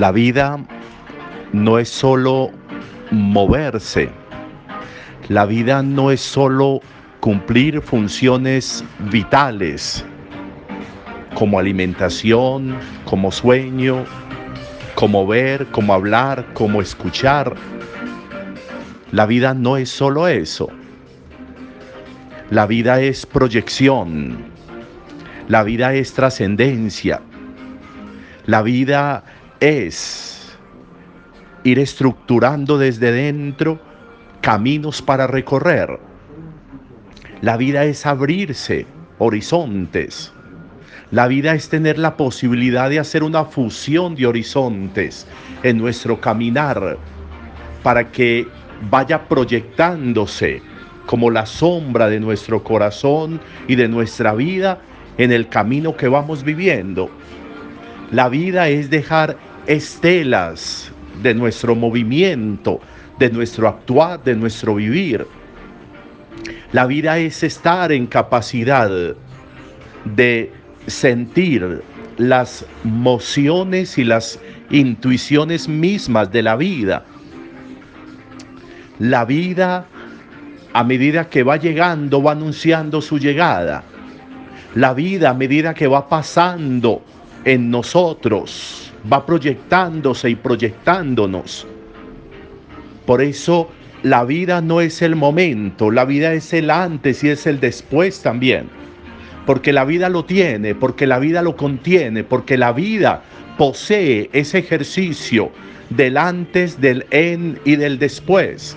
[0.00, 0.58] La vida
[1.52, 2.52] no es solo
[3.10, 4.08] moverse.
[5.28, 6.80] La vida no es solo
[7.20, 10.02] cumplir funciones vitales
[11.34, 14.06] como alimentación, como sueño,
[14.94, 17.54] como ver, como hablar, como escuchar.
[19.12, 20.70] La vida no es solo eso.
[22.48, 24.46] La vida es proyección.
[25.48, 27.20] La vida es trascendencia.
[28.46, 29.24] La vida
[29.60, 30.58] es
[31.64, 33.78] ir estructurando desde dentro
[34.40, 36.00] caminos para recorrer.
[37.42, 38.86] La vida es abrirse
[39.18, 40.32] horizontes.
[41.10, 45.26] La vida es tener la posibilidad de hacer una fusión de horizontes
[45.62, 46.96] en nuestro caminar
[47.82, 48.46] para que
[48.88, 50.62] vaya proyectándose
[51.06, 54.80] como la sombra de nuestro corazón y de nuestra vida
[55.18, 57.10] en el camino que vamos viviendo.
[58.12, 59.36] La vida es dejar
[59.70, 60.90] estelas
[61.22, 62.80] de nuestro movimiento,
[63.20, 65.24] de nuestro actuar, de nuestro vivir.
[66.72, 68.90] La vida es estar en capacidad
[70.04, 70.52] de
[70.88, 71.82] sentir
[72.18, 74.40] las mociones y las
[74.70, 77.04] intuiciones mismas de la vida.
[78.98, 79.86] La vida,
[80.72, 83.84] a medida que va llegando, va anunciando su llegada.
[84.74, 87.04] La vida, a medida que va pasando,
[87.44, 91.66] en nosotros, va proyectándose y proyectándonos.
[93.06, 93.70] Por eso
[94.02, 98.22] la vida no es el momento, la vida es el antes y es el después
[98.22, 98.68] también.
[99.46, 103.22] Porque la vida lo tiene, porque la vida lo contiene, porque la vida
[103.58, 105.50] posee ese ejercicio
[105.90, 108.76] del antes, del en y del después.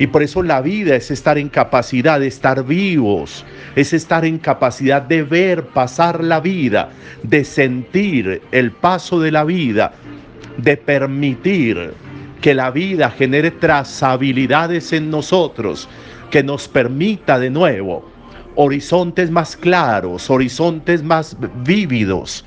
[0.00, 3.44] Y por eso la vida es estar en capacidad de estar vivos,
[3.76, 6.88] es estar en capacidad de ver pasar la vida,
[7.22, 9.92] de sentir el paso de la vida,
[10.56, 11.92] de permitir
[12.40, 15.86] que la vida genere trazabilidades en nosotros,
[16.30, 18.10] que nos permita de nuevo
[18.54, 22.42] horizontes más claros, horizontes más vívidos,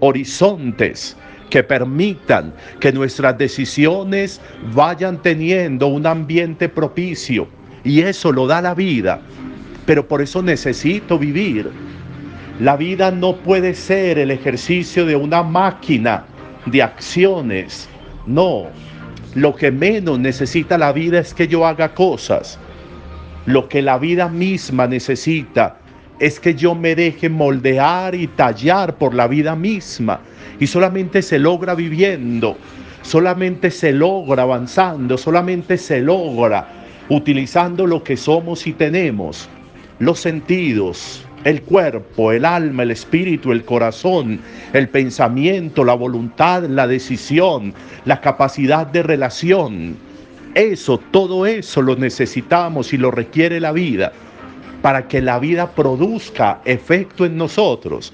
[0.00, 1.14] horizontes
[1.50, 4.40] que permitan que nuestras decisiones
[4.74, 7.48] vayan teniendo un ambiente propicio.
[7.84, 9.20] Y eso lo da la vida.
[9.86, 11.70] Pero por eso necesito vivir.
[12.58, 16.24] La vida no puede ser el ejercicio de una máquina
[16.66, 17.88] de acciones.
[18.26, 18.66] No.
[19.34, 22.58] Lo que menos necesita la vida es que yo haga cosas.
[23.44, 25.78] Lo que la vida misma necesita
[26.18, 30.20] es que yo me deje moldear y tallar por la vida misma.
[30.58, 32.56] Y solamente se logra viviendo,
[33.02, 36.68] solamente se logra avanzando, solamente se logra
[37.08, 39.48] utilizando lo que somos y tenemos,
[39.98, 44.40] los sentidos, el cuerpo, el alma, el espíritu, el corazón,
[44.72, 47.74] el pensamiento, la voluntad, la decisión,
[48.06, 49.96] la capacidad de relación.
[50.54, 54.12] Eso, todo eso lo necesitamos y lo requiere la vida
[54.86, 58.12] para que la vida produzca efecto en nosotros.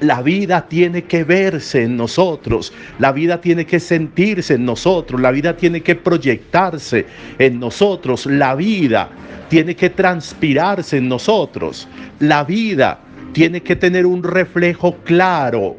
[0.00, 5.30] La vida tiene que verse en nosotros, la vida tiene que sentirse en nosotros, la
[5.30, 7.06] vida tiene que proyectarse
[7.38, 9.08] en nosotros, la vida
[9.48, 13.00] tiene que transpirarse en nosotros, la vida
[13.32, 15.74] tiene que tener un reflejo claro,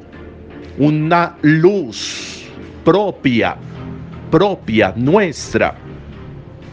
[0.79, 2.45] una luz
[2.83, 3.57] propia,
[4.31, 5.75] propia, nuestra,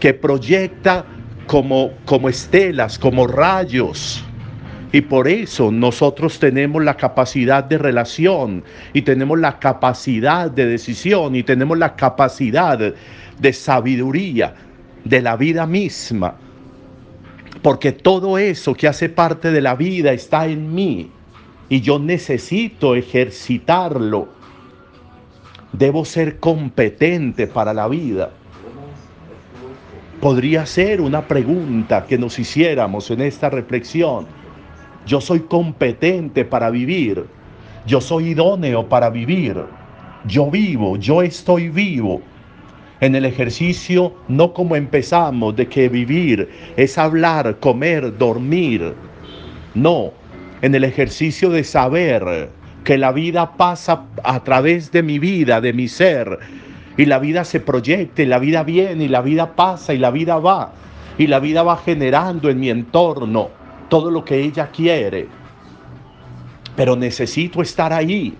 [0.01, 1.05] que proyecta
[1.49, 4.25] como, como estelas, como rayos,
[4.93, 8.65] y por eso nosotros tenemos la capacidad de relación
[8.95, 14.55] y tenemos la capacidad de decisión y tenemos la capacidad de sabiduría
[15.05, 16.37] de la vida misma.
[17.61, 21.11] Porque todo eso que hace parte de la vida está en mí
[21.69, 24.29] y yo necesito ejercitarlo.
[25.73, 28.31] Debo ser competente para la vida.
[30.21, 34.27] Podría ser una pregunta que nos hiciéramos en esta reflexión
[35.09, 37.25] yo soy competente para vivir.
[37.87, 39.57] Yo soy idóneo para vivir.
[40.27, 42.21] Yo vivo, yo estoy vivo.
[43.01, 48.93] En el ejercicio no como empezamos de que vivir es hablar, comer, dormir.
[49.75, 50.13] No,
[50.61, 52.51] en el ejercicio de saber
[52.85, 56.39] que la vida pasa a través de mi vida, de mi ser,
[56.99, 60.11] y la vida se proyecta, y la vida viene, y la vida pasa, y la
[60.11, 60.73] vida va,
[61.17, 63.51] y la vida va generando en mi entorno
[63.89, 65.29] todo lo que ella quiere,
[66.77, 68.37] pero necesito estar ahí.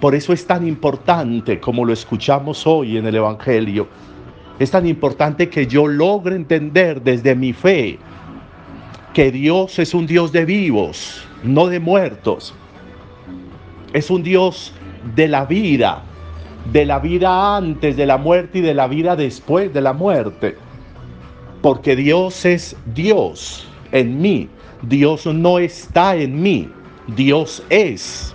[0.00, 3.88] Por eso es tan importante, como lo escuchamos hoy en el Evangelio,
[4.60, 7.98] es tan importante que yo logre entender desde mi fe
[9.12, 12.54] que Dios es un Dios de vivos, no de muertos.
[13.92, 14.72] Es un Dios
[15.16, 16.04] de la vida,
[16.72, 20.56] de la vida antes de la muerte y de la vida después de la muerte.
[21.62, 24.48] Porque Dios es Dios en mí.
[24.82, 26.68] Dios no está en mí.
[27.16, 28.34] Dios es.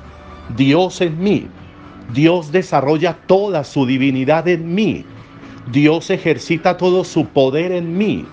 [0.55, 1.47] Dios en mí.
[2.13, 5.05] Dios desarrolla toda su divinidad en mí.
[5.71, 8.25] Dios ejercita todo su poder en mí.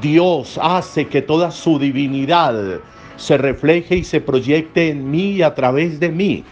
[0.00, 2.80] Dios hace que toda su divinidad
[3.16, 6.44] se refleje y se proyecte en mí y a través de mí.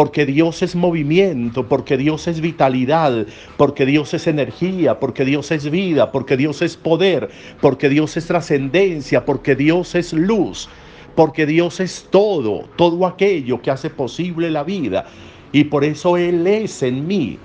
[0.00, 3.26] Porque Dios es movimiento, porque Dios es vitalidad,
[3.58, 7.28] porque Dios es energía, porque Dios es vida, porque Dios es poder,
[7.60, 10.70] porque Dios es trascendencia, porque Dios es luz,
[11.14, 15.04] porque Dios es todo, todo aquello que hace posible la vida.
[15.52, 17.38] Y por eso Él es en mí.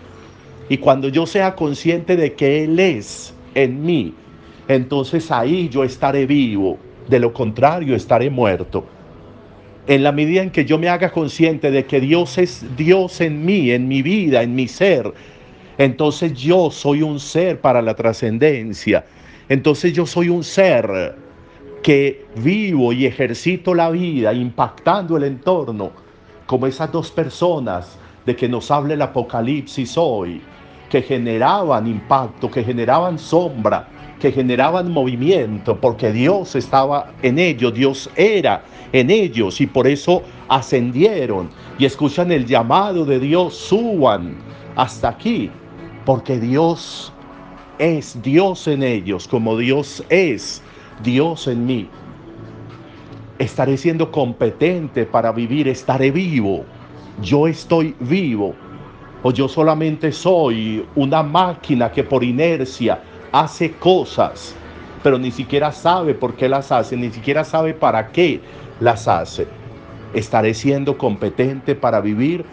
[0.69, 4.13] Y cuando yo sea consciente de que Él es en mí,
[4.69, 6.77] entonces ahí yo estaré vivo.
[7.09, 8.94] De lo contrario, estaré muerto.
[9.87, 13.45] En la medida en que yo me haga consciente de que Dios es Dios en
[13.45, 15.13] mí, en mi vida, en mi ser,
[15.77, 19.05] entonces yo soy un ser para la trascendencia.
[19.47, 21.15] Entonces yo soy un ser
[21.83, 25.91] que vivo y ejercito la vida impactando el entorno,
[26.47, 30.41] como esas dos personas de que nos habla el Apocalipsis hoy,
[30.89, 33.87] que generaban impacto, que generaban sombra,
[34.19, 38.63] que generaban movimiento, porque Dios estaba en ellos, Dios era
[38.93, 44.35] en ellos y por eso ascendieron y escuchan el llamado de Dios, suban
[44.75, 45.49] hasta aquí,
[46.05, 47.11] porque Dios
[47.77, 50.61] es Dios en ellos, como Dios es
[51.03, 51.89] Dios en mí.
[53.37, 56.63] Estaré siendo competente para vivir, estaré vivo.
[57.21, 58.55] Yo estoy vivo.
[59.23, 63.01] O yo solamente soy una máquina que por inercia
[63.35, 64.55] hace cosas,
[65.03, 68.39] pero ni siquiera sabe por qué las hace, ni siquiera sabe para qué
[68.79, 69.45] las hace.
[70.13, 72.45] Estaré siendo competente para vivir.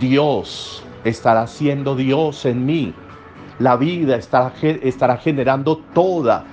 [0.00, 2.94] Dios estará siendo Dios en mí.
[3.58, 6.46] La vida estará, estará generando toda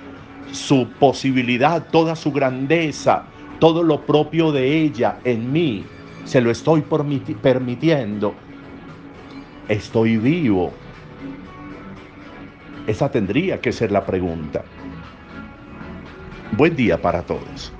[0.52, 3.24] su posibilidad, toda su grandeza,
[3.60, 5.86] todo lo propio de ella en mí.
[6.26, 8.34] Se lo estoy permitiendo.
[9.68, 10.83] Estoy vivo
[12.86, 14.62] esa tendría que ser la pregunta.
[16.50, 17.72] Buen día para todos.